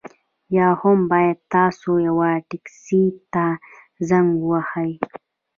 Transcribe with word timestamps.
یا 0.57 0.67
هم 0.79 0.99
باید 1.11 1.39
تاسو 1.53 1.89
یوه 2.07 2.29
ټکسي 2.49 3.03
ته 3.33 3.45
زنګ 4.07 4.29
ووهئ 4.47 4.91